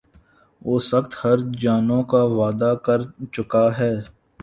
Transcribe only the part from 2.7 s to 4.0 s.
کر چُکا ہے